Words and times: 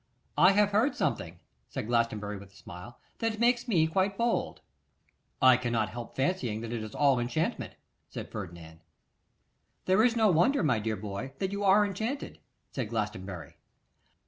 'I 0.35 0.53
have 0.53 0.71
heard 0.71 0.95
something,' 0.95 1.39
said 1.69 1.85
Glastonbury, 1.85 2.35
with 2.35 2.51
a 2.51 2.55
smile, 2.55 2.97
'that 3.19 3.37
makes 3.39 3.67
me 3.67 3.85
quite 3.85 4.17
bold.' 4.17 4.61
'I 5.43 5.57
cannot 5.57 5.89
help 5.89 6.15
fancying 6.15 6.61
that 6.61 6.73
it 6.73 6.81
is 6.81 6.95
all 6.95 7.19
enchantment,' 7.19 7.75
said 8.09 8.31
Ferdinand. 8.31 8.79
'There 9.85 10.03
is 10.03 10.15
no 10.15 10.31
wonder, 10.31 10.63
my 10.63 10.79
dear 10.79 10.97
boy, 10.97 11.33
that 11.37 11.51
you 11.51 11.63
are 11.63 11.85
enchanted,' 11.85 12.39
said 12.71 12.89
Glastonbury. 12.89 13.57